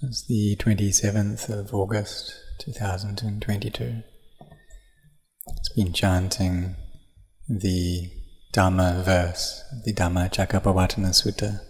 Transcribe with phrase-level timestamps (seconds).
[0.00, 4.02] It's the 27th of August 2022.
[5.48, 6.76] It's been chanting
[7.48, 8.10] the
[8.54, 11.60] Dhamma verse, the Dhamma Cakkappavattana Sutta,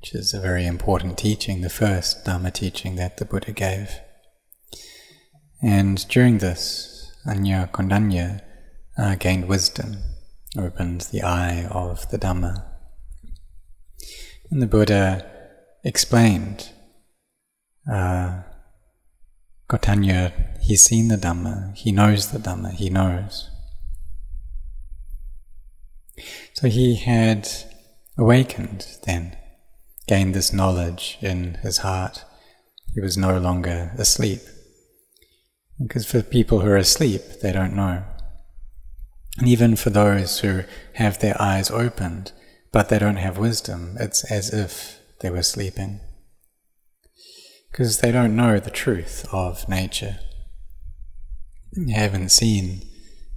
[0.00, 4.00] which is a very important teaching, the first Dhamma teaching that the Buddha gave.
[5.64, 8.42] And during this, Anya Kondanya
[8.98, 9.96] uh, gained wisdom,
[10.58, 12.66] opened the eye of the Dhamma.
[14.50, 15.24] And the Buddha
[15.82, 16.68] explained
[17.90, 18.42] uh,
[20.60, 23.48] he's seen the Dhamma, he knows the Dhamma, he knows.
[26.52, 27.48] So he had
[28.18, 29.38] awakened then,
[30.06, 32.26] gained this knowledge in his heart.
[32.94, 34.42] He was no longer asleep.
[35.80, 38.04] Because for people who are asleep, they don't know.
[39.38, 40.62] And even for those who
[40.94, 42.32] have their eyes opened,
[42.72, 46.00] but they don't have wisdom, it's as if they were sleeping
[47.74, 50.20] because they don't know the truth of nature.
[51.72, 52.82] They haven't seen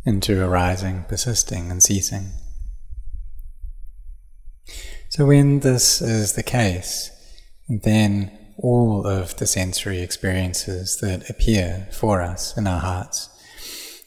[0.05, 2.33] into arising, persisting, and ceasing.
[5.09, 7.09] So, when this is the case,
[7.67, 13.29] then all of the sensory experiences that appear for us in our hearts,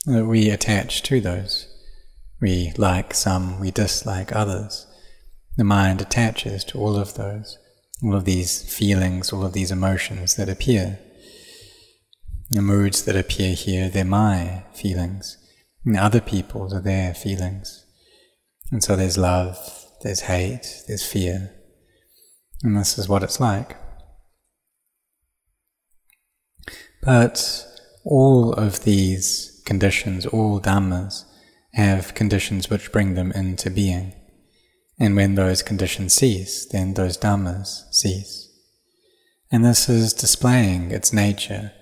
[0.07, 1.67] that we attach to those.
[2.41, 4.87] We like some, we dislike others.
[5.57, 7.59] The mind attaches to all of those
[8.03, 10.99] all of these feelings, all of these emotions that appear.
[12.51, 15.37] The moods that appear here, they're my feelings.
[15.85, 17.85] And other people's are their feelings.
[18.73, 19.59] And so there's love,
[20.03, 21.55] there's hate, there's fear.
[22.63, 23.77] And this is what it's like.
[27.03, 27.67] But
[28.05, 31.25] all of these conditions, all dhammas,
[31.75, 34.15] have conditions which bring them into being.
[34.99, 38.49] And when those conditions cease, then those dhammas cease.
[39.51, 41.73] And this is displaying its nature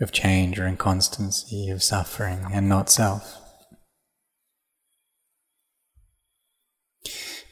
[0.00, 3.38] of change or inconstancy, of suffering and not self.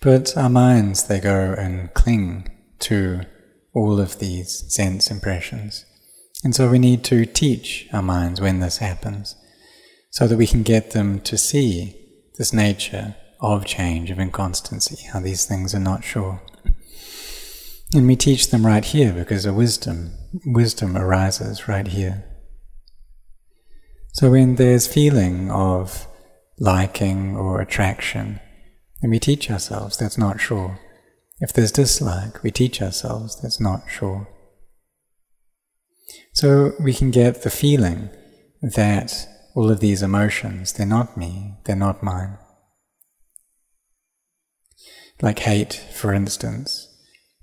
[0.03, 2.51] But our minds, they go and cling
[2.81, 3.23] to
[3.75, 5.87] all of these sense impressions.
[6.45, 9.35] And so we need to teach our minds when this happens,
[10.11, 11.97] so that we can get them to see
[12.37, 16.43] this nature of change, of inconstancy, how these things are not sure.
[17.95, 20.13] And we teach them right here because a wisdom,
[20.45, 22.25] wisdom arises right here.
[24.13, 26.07] So when there's feeling of
[26.59, 28.41] liking or attraction,
[29.01, 30.79] then we teach ourselves that's not sure.
[31.41, 34.29] If there's dislike, we teach ourselves that's not sure.
[36.35, 38.11] So we can get the feeling
[38.61, 42.39] that all of these emotions, they're not me, they're not mine
[45.23, 46.89] like hate, for instance.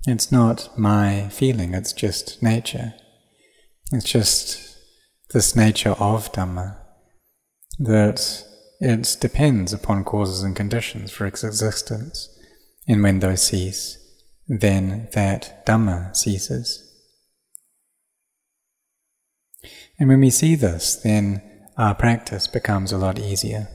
[0.06, 2.94] It's not my feeling, it's just nature.
[3.92, 4.76] It's just
[5.32, 6.78] this nature of Dhamma
[7.78, 8.44] that
[8.80, 12.28] it depends upon causes and conditions for its existence.
[12.88, 13.98] And when those cease,
[14.48, 16.88] then that Dhamma ceases.
[19.98, 21.42] And when we see this, then
[21.76, 23.68] our practice becomes a lot easier.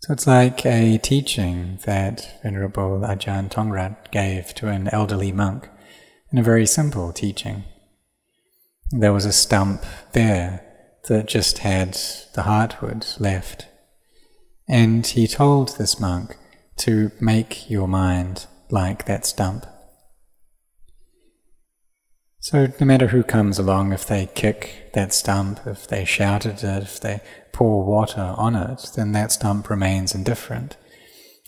[0.00, 5.68] So it's like a teaching that Venerable Ajahn Tongrat gave to an elderly monk
[6.32, 7.64] in a very simple teaching.
[8.90, 10.64] There was a stump there
[11.08, 11.94] that just had
[12.34, 13.66] the heartwood left.
[14.68, 16.36] And he told this monk
[16.78, 19.66] to make your mind like that stump.
[22.42, 26.64] So, no matter who comes along, if they kick that stump, if they shout at
[26.64, 27.20] it, if they
[27.52, 30.78] pour water on it, then that stump remains indifferent.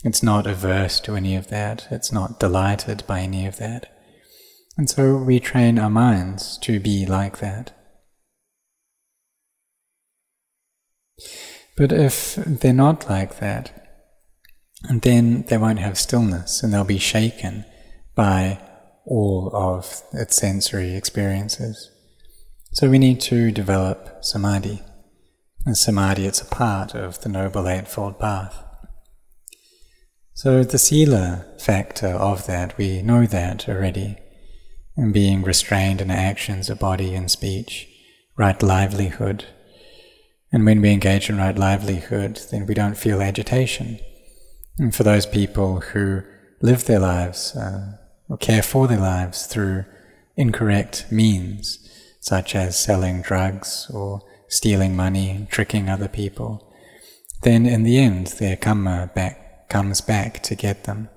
[0.04, 3.86] It's not averse to any of that, it's not delighted by any of that.
[4.76, 7.74] And so we train our minds to be like that.
[11.76, 13.78] But if they're not like that,
[14.90, 17.64] then they won't have stillness and they'll be shaken
[18.14, 18.60] by
[19.06, 21.90] all of its sensory experiences.
[22.72, 24.82] So we need to develop samadhi.
[25.66, 28.64] And samadhi, it's a part of the Noble Eightfold Path.
[30.34, 34.16] So the sila factor of that, we know that already.
[34.96, 37.88] And being restrained in actions of body and speech,
[38.36, 39.44] right livelihood.
[40.52, 44.00] And when we engage in right livelihood, then we don't feel agitation.
[44.78, 46.22] And for those people who
[46.60, 47.98] live their lives uh,
[48.28, 49.84] or care for their lives through
[50.36, 51.78] incorrect means,
[52.20, 56.72] such as selling drugs or stealing money, tricking other people,
[57.42, 61.08] then in the end their karma back, comes back to get them,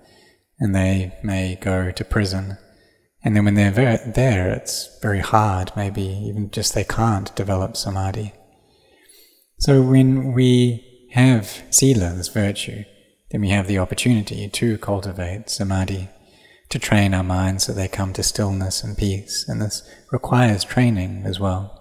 [0.60, 2.58] and they may go to prison.
[3.24, 8.34] And then when they're there, it's very hard, maybe even just they can't develop samadhi.
[9.60, 12.84] So when we have sila, this virtue,
[13.32, 16.10] then we have the opportunity to cultivate samadhi,
[16.76, 19.82] to train our minds so they come to stillness and peace, and this
[20.12, 21.72] requires training as well.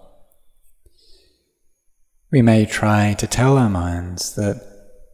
[2.31, 4.63] We may try to tell our minds that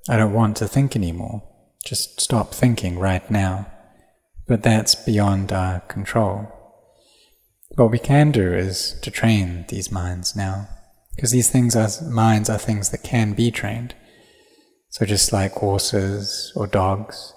[0.06, 1.42] I don't want to think anymore,
[1.82, 3.72] just stop thinking right now,
[4.46, 6.46] but that's beyond our control.
[7.76, 10.68] What we can do is to train these minds now,
[11.16, 13.94] because these things are minds are things that can be trained.
[14.90, 17.32] So just like horses or dogs,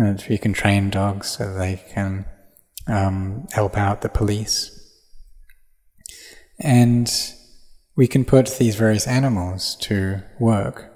[0.00, 2.24] and you can train dogs so they can
[2.86, 4.76] um, help out the police.
[6.58, 7.10] And
[7.96, 10.90] we can put these various animals to work.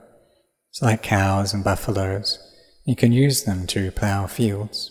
[0.71, 2.39] It's like cows and buffaloes.
[2.85, 4.91] You can use them to plow fields.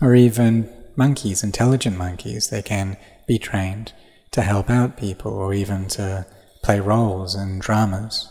[0.00, 2.96] Or even monkeys, intelligent monkeys, they can
[3.26, 3.92] be trained
[4.32, 6.26] to help out people or even to
[6.62, 8.28] play roles in dramas.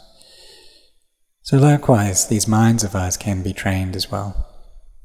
[1.47, 4.45] So likewise, these minds of ours can be trained as well.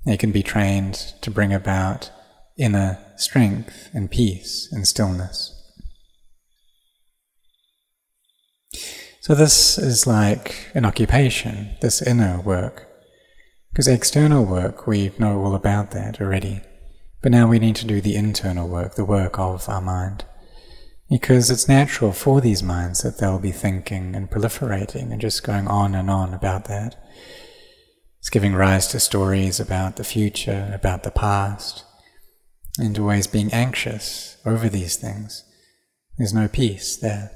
[0.04, 2.10] They can be trained to bring about
[2.58, 5.54] inner strength and peace and stillness.
[9.20, 12.88] So this is like an occupation, this inner work.
[13.70, 16.60] Because external work, we know all about that already.
[17.22, 20.24] But now we need to do the internal work, the work of our mind
[21.12, 25.68] because it's natural for these minds that they'll be thinking and proliferating and just going
[25.68, 26.96] on and on about that.
[28.18, 31.84] It's giving rise to stories about the future, about the past,
[32.78, 35.44] and always being anxious over these things.
[36.16, 37.30] There's no peace there.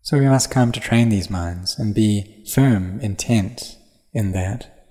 [0.00, 3.76] So we must come to train these minds and be firm, intent
[4.14, 4.88] in that.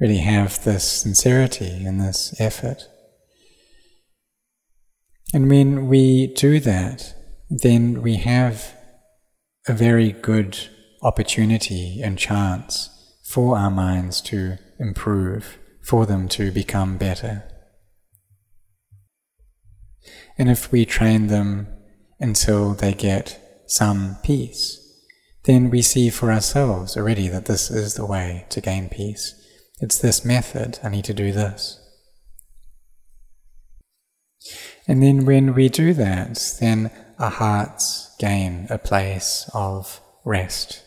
[0.00, 2.88] Really have this sincerity and this effort.
[5.34, 7.14] And when we do that,
[7.50, 8.74] then we have
[9.66, 10.58] a very good
[11.02, 12.90] opportunity and chance
[13.24, 17.44] for our minds to improve, for them to become better.
[20.38, 21.68] And if we train them
[22.18, 24.80] until they get some peace,
[25.44, 29.34] then we see for ourselves already that this is the way to gain peace.
[29.80, 31.80] It's this method, I need to do this.
[34.88, 40.82] And then when we do that, then our hearts gain a place of rest.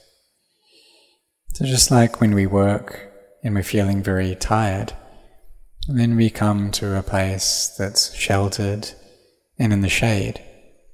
[1.54, 3.12] So just like when we work
[3.44, 4.94] and we're feeling very tired,
[5.88, 8.90] then we come to a place that's sheltered
[9.60, 10.42] and in the shade,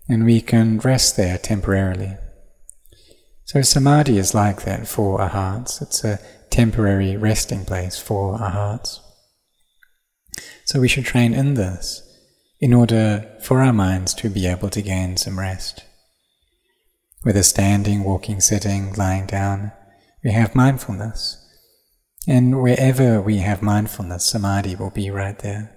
[0.09, 2.17] and we can rest there temporarily.
[3.45, 5.81] So samadhi is like that for our hearts.
[5.81, 6.19] It's a
[6.49, 8.99] temporary resting place for our hearts.
[10.65, 12.03] So we should train in this
[12.59, 15.83] in order for our minds to be able to gain some rest.
[17.23, 19.71] Whether standing, walking, sitting, lying down,
[20.23, 21.43] we have mindfulness.
[22.27, 25.75] And wherever we have mindfulness, samadhi will be right there.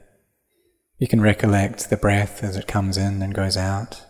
[0.98, 4.02] We can recollect the breath as it comes in and goes out.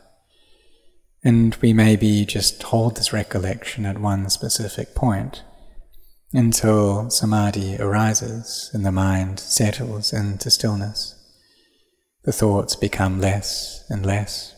[1.23, 5.43] And we maybe just hold this recollection at one specific point
[6.33, 11.20] until samadhi arises and the mind settles into stillness
[12.25, 14.55] the thoughts become less and less.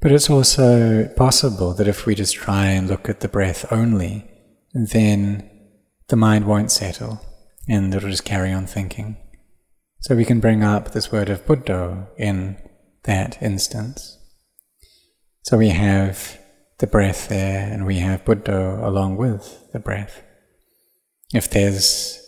[0.00, 4.30] But it's also possible that if we just try and look at the breath only,
[4.72, 5.50] then
[6.08, 7.20] the mind won't settle
[7.68, 9.16] and it'll just carry on thinking.
[10.00, 12.56] So we can bring up this word of Buddha in
[13.04, 14.18] that instance.
[15.42, 16.38] So we have
[16.78, 20.22] the breath there and we have Buddha along with the breath.
[21.34, 22.22] If there's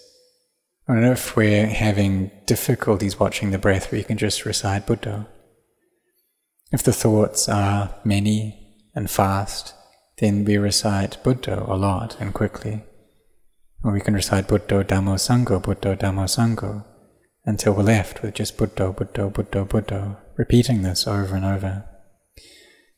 [0.88, 5.28] Know if we're having difficulties watching the breath we can just recite Buddha.
[6.72, 9.74] If the thoughts are many and fast,
[10.18, 12.82] then we recite Buddha a lot and quickly.
[13.84, 16.84] Or we can recite Buddha Dhammo Sangho, Buddha Dhammo Sangho,
[17.44, 21.84] until we're left with just Buddha, Buddha, Buddha, Buddha, repeating this over and over.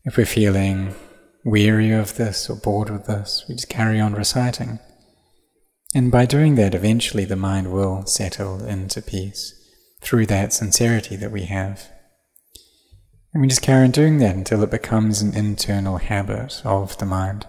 [0.04, 0.94] If we're feeling
[1.44, 4.78] weary of this or bored with this, we just carry on reciting.
[5.94, 9.54] And by doing that, eventually the mind will settle into peace
[10.00, 11.88] through that sincerity that we have.
[13.32, 17.06] And we just carry on doing that until it becomes an internal habit of the
[17.06, 17.47] mind.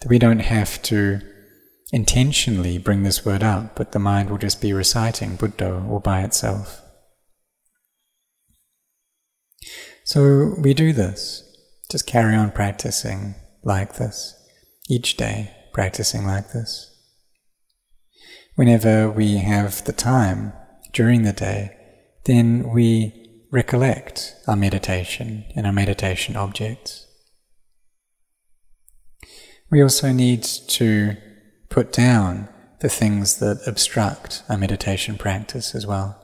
[0.00, 1.20] That we don't have to
[1.92, 6.22] intentionally bring this word up, but the mind will just be reciting Buddha all by
[6.22, 6.80] itself.
[10.04, 11.44] So we do this.
[11.90, 14.34] Just carry on practicing like this,
[14.88, 16.91] each day practicing like this.
[18.54, 20.52] Whenever we have the time
[20.92, 21.76] during the day,
[22.24, 27.06] then we recollect our meditation and our meditation objects.
[29.70, 31.16] We also need to
[31.70, 32.48] put down
[32.80, 36.18] the things that obstruct our meditation practice as well.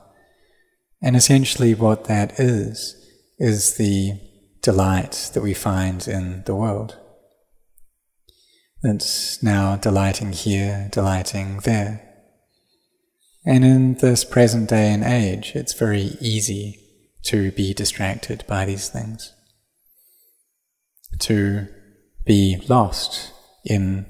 [1.01, 2.95] And essentially, what that is,
[3.39, 4.19] is the
[4.61, 6.97] delight that we find in the world.
[8.83, 12.08] That's now delighting here, delighting there.
[13.45, 16.79] And in this present day and age, it's very easy
[17.23, 19.33] to be distracted by these things,
[21.19, 21.67] to
[22.25, 23.33] be lost
[23.65, 24.05] in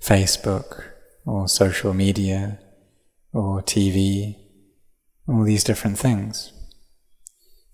[0.00, 0.84] Facebook
[1.24, 2.58] or social media
[3.32, 4.36] or TV,
[5.28, 6.52] all these different things.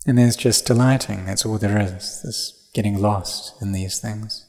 [0.06, 4.46] And there's just delighting, that's all there is, this getting lost in these things.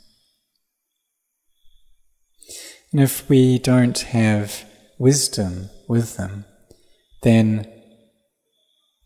[2.92, 4.69] And if we don't have
[5.00, 6.46] wisdom with them,
[7.24, 7.66] then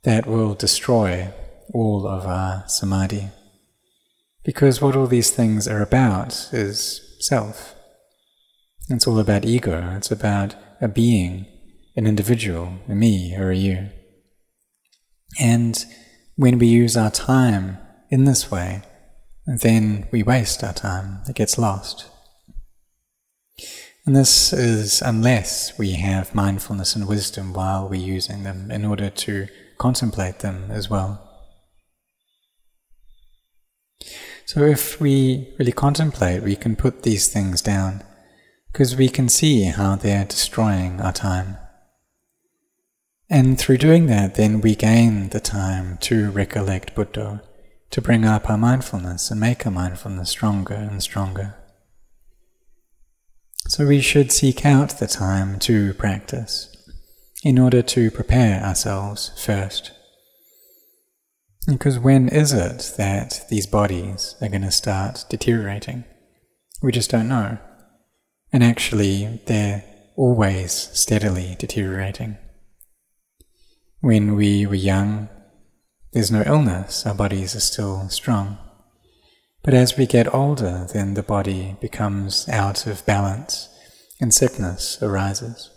[0.04, 1.32] that will destroy
[1.74, 3.30] all of our samadhi.
[4.44, 7.76] Because what all these things are about is self.
[8.90, 9.94] It's all about ego.
[9.96, 11.46] It's about a being,
[11.96, 13.90] an individual, a me or a you.
[15.40, 15.86] And
[16.36, 17.78] when we use our time
[18.10, 18.82] in this way,
[19.46, 21.22] then we waste our time.
[21.30, 22.10] It gets lost.
[24.06, 29.10] And this is unless we have mindfulness and wisdom while we're using them in order
[29.10, 31.30] to contemplate them as well.
[34.46, 38.04] So if we really contemplate, we can put these things down
[38.72, 41.58] because we can see how they're destroying our time.
[43.30, 47.42] And through doing that, then we gain the time to recollect Buddha,
[47.92, 51.56] to bring up our mindfulness and make our mindfulness stronger and stronger.
[53.68, 56.70] So we should seek out the time to practice
[57.44, 59.92] in order to prepare ourselves first.
[61.66, 66.04] Because when is it that these bodies are going to start deteriorating?
[66.82, 67.58] We just don't know.
[68.52, 69.84] And actually, they're
[70.16, 72.38] always steadily deteriorating.
[74.02, 75.30] When we were young,
[76.12, 78.58] there's no illness, our bodies are still strong.
[79.64, 83.70] But as we get older, then the body becomes out of balance
[84.20, 85.70] and sickness arises.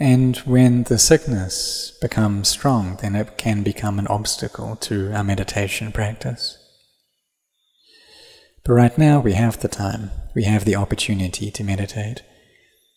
[0.00, 5.92] And when the sickness becomes strong, then it can become an obstacle to our meditation
[5.92, 6.58] practice.
[8.64, 12.22] But right now we have the time, we have the opportunity to meditate.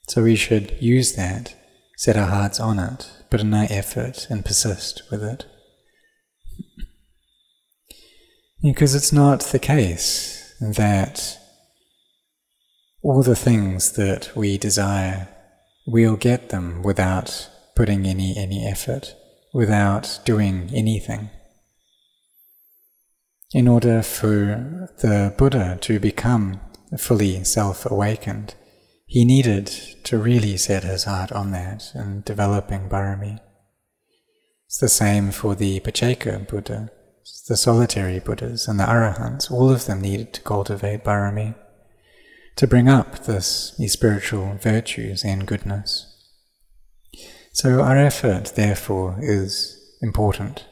[0.07, 1.55] So we should use that,
[1.97, 5.45] set our hearts on it, put in our effort, and persist with it.
[8.61, 11.37] Because it's not the case that
[13.03, 15.29] all the things that we desire,
[15.85, 19.15] we'll get them without putting any, any effort,
[19.53, 21.29] without doing anything.
[23.53, 26.59] In order for the Buddha to become
[26.97, 28.55] fully self awakened,
[29.05, 29.67] he needed
[30.03, 33.39] to really set his heart on that and developing Barami.
[34.65, 36.91] It's the same for the Pacceka Buddha
[37.47, 41.55] the solitary Buddhas and the Arahants, all of them needed to cultivate Barami,
[42.57, 46.13] to bring up this, these spiritual virtues and goodness.
[47.53, 50.65] So our effort, therefore, is important,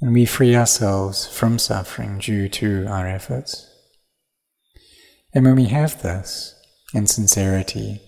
[0.00, 3.66] and we free ourselves from suffering due to our efforts.
[5.32, 6.54] And when we have this,
[6.92, 8.00] in sincerity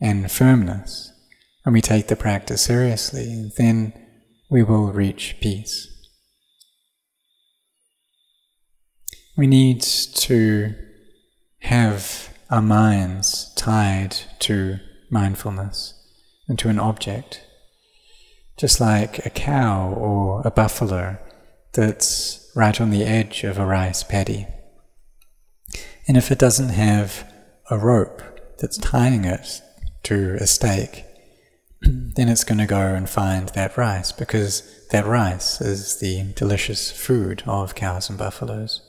[0.00, 1.12] and firmness,
[1.64, 3.92] and we take the practice seriously, then
[4.50, 5.91] we will reach peace.
[9.34, 10.74] We need to
[11.60, 15.94] have our minds tied to mindfulness
[16.46, 17.42] and to an object,
[18.58, 21.16] just like a cow or a buffalo
[21.72, 24.46] that's right on the edge of a rice paddy.
[26.06, 27.26] And if it doesn't have
[27.70, 28.20] a rope
[28.58, 29.62] that's tying it
[30.02, 31.06] to a stake,
[31.80, 36.90] then it's going to go and find that rice because that rice is the delicious
[36.90, 38.82] food of cows and buffaloes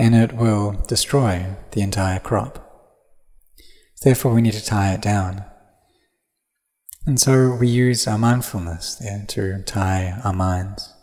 [0.00, 2.66] and it will destroy the entire crop.
[4.02, 5.44] Therefore, we need to tie it down.
[7.04, 10.94] And so we use our mindfulness there to tie our minds.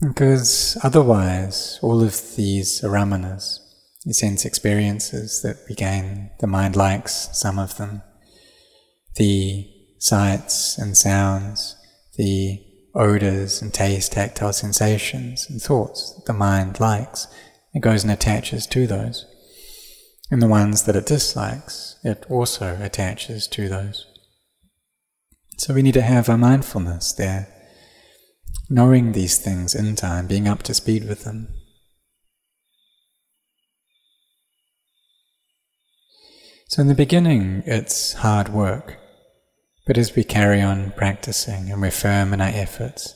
[0.00, 3.60] Because otherwise, all of these aramanas,
[4.04, 8.02] the sense experiences that we gain, the mind likes some of them,
[9.14, 11.76] the sights and sounds,
[12.16, 12.63] the
[12.94, 17.26] odors and taste, tactile sensations and thoughts that the mind likes.
[17.74, 19.26] It goes and attaches to those.
[20.30, 24.06] And the ones that it dislikes, it also attaches to those.
[25.58, 27.48] So we need to have our mindfulness there,
[28.68, 31.48] knowing these things in time, being up to speed with them.
[36.68, 38.98] So in the beginning, it's hard work.
[39.86, 43.14] But as we carry on practicing and we're firm in our efforts,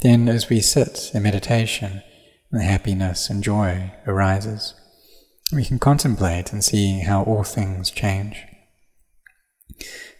[0.00, 2.02] then as we sit in meditation,
[2.50, 4.74] the happiness and joy arises.
[5.52, 8.44] We can contemplate and see how all things change.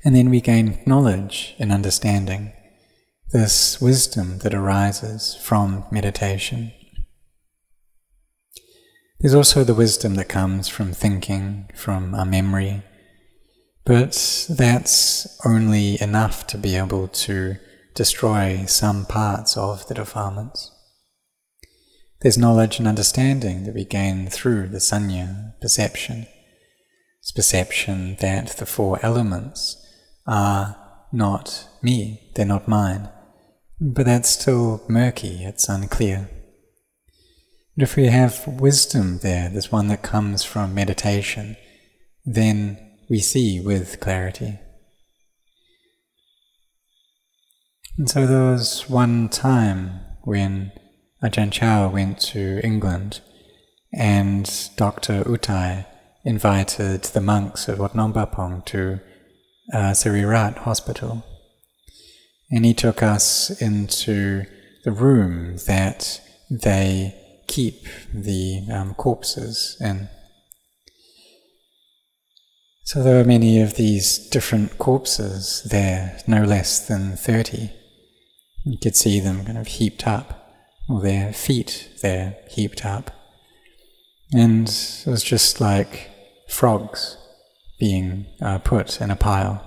[0.04, 2.52] And then we gain knowledge and understanding,
[3.32, 6.72] this wisdom that arises from meditation.
[9.20, 12.82] There's also the wisdom that comes from thinking, from our memory,
[13.86, 17.56] but that's only enough to be able to
[17.94, 20.72] destroy some parts of the defilements.
[22.20, 26.26] There's knowledge and understanding that we gain through the sanya, perception.
[27.20, 29.76] It's perception that the four elements
[30.26, 30.76] are
[31.12, 33.08] not me, they're not mine.
[33.80, 36.28] But that's still murky, it's unclear.
[37.76, 41.56] But if we have wisdom there, there's one that comes from meditation,
[42.24, 44.58] then we see with clarity.
[47.98, 50.72] And so there was one time when
[51.22, 53.20] Ajahn Chah went to England
[53.92, 55.24] and Dr.
[55.24, 55.86] Utai
[56.24, 59.00] invited the monks at Wat Nong Pah to
[59.72, 61.24] uh, Siriraj Hospital.
[62.50, 64.44] And he took us into
[64.84, 66.20] the room that
[66.50, 67.14] they
[67.46, 70.08] keep the um, corpses in.
[72.86, 77.72] So there were many of these different corpses there, no less than 30.
[78.64, 80.54] You could see them kind of heaped up,
[80.88, 83.10] or their feet there heaped up.
[84.32, 86.10] And it was just like
[86.46, 87.18] frogs
[87.80, 89.64] being uh, put in a pile.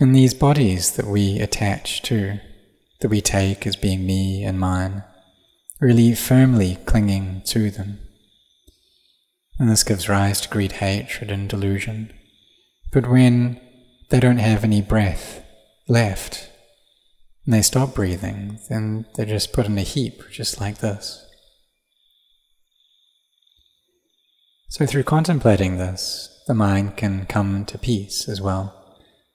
[0.00, 2.40] And these bodies that we attach to,
[3.00, 5.04] that we take as being me and mine,
[5.82, 7.98] really firmly clinging to them.
[9.58, 12.12] And this gives rise to greed, hatred, and delusion.
[12.92, 13.60] But when
[14.10, 15.44] they don't have any breath
[15.88, 16.50] left,
[17.44, 21.24] and they stop breathing, then they're just put in a heap, just like this.
[24.70, 28.74] So, through contemplating this, the mind can come to peace as well.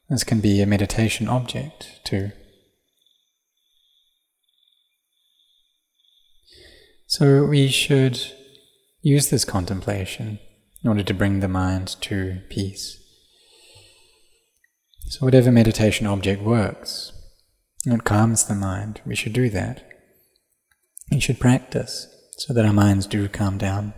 [0.10, 2.32] This can be a meditation object too.
[7.08, 8.20] So we should
[9.04, 10.40] use this contemplation
[10.82, 13.00] in order to bring the mind to peace.
[15.08, 17.12] So, whatever meditation object works,
[17.86, 19.86] and it calms the mind, we should do that.
[21.12, 23.94] We should practice so that our minds do calm down,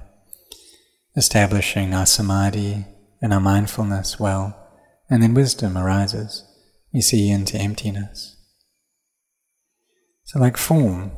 [1.15, 2.85] establishing our samadhi
[3.21, 4.59] and our mindfulness well,
[5.09, 6.43] and then wisdom arises.
[6.91, 8.35] We see into emptiness.
[10.25, 11.11] So, like form,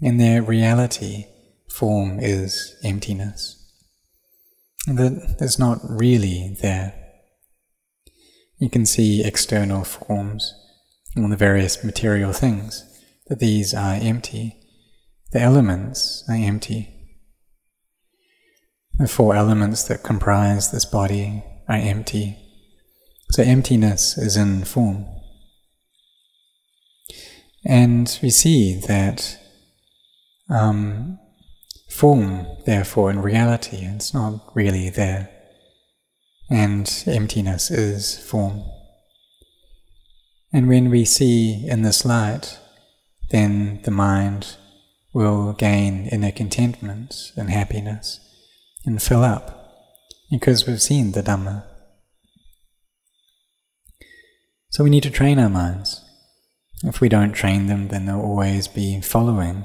[0.00, 1.26] in their reality,
[1.70, 3.54] form is emptiness.
[4.86, 6.94] That is not really there.
[8.58, 10.54] You can see external forms,
[11.16, 12.84] all the various material things,
[13.28, 14.56] that these are empty.
[15.32, 16.94] The elements are empty.
[18.94, 22.36] The four elements that comprise this body are empty.
[23.30, 25.06] So emptiness is in form.
[27.64, 29.38] And we see that
[30.48, 31.18] um,
[31.98, 35.30] form, therefore, in reality, it's not really there.
[36.48, 38.62] And emptiness is form.
[40.52, 42.60] And when we see in this light,
[43.30, 44.56] then the mind
[45.12, 48.20] will gain inner contentment and happiness
[48.86, 49.44] and fill up
[50.30, 51.64] because we've seen the Dhamma.
[54.70, 56.04] So we need to train our minds.
[56.84, 59.64] If we don't train them, then they'll always be following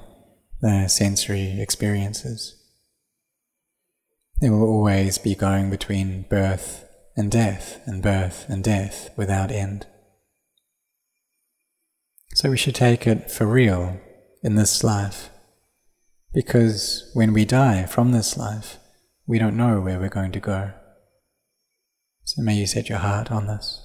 [0.64, 2.56] their sensory experiences.
[4.40, 6.86] They will always be going between birth
[7.18, 9.86] and death and birth and death without end.
[12.34, 14.00] So we should take it for real
[14.42, 15.30] in this life,
[16.34, 18.78] because when we die from this life,
[19.28, 20.72] we don't know where we're going to go.
[22.24, 23.83] So may you set your heart on this.